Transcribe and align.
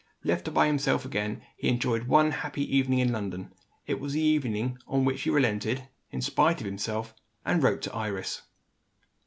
Left 0.23 0.51
by 0.51 0.65
himself 0.65 1.05
again, 1.05 1.43
he 1.57 1.67
enjoyed 1.69 2.05
one 2.07 2.31
happy 2.31 2.63
evening 2.75 2.97
in 2.97 3.11
London. 3.11 3.53
It 3.85 3.99
was 3.99 4.13
the 4.13 4.21
evening 4.21 4.79
on 4.87 5.05
which 5.05 5.21
he 5.21 5.29
relented, 5.29 5.87
in 6.09 6.21
spite 6.23 6.59
of 6.59 6.65
himself, 6.65 7.13
and 7.45 7.61
wrote 7.61 7.83
to 7.83 7.93
Iris. 7.93 8.41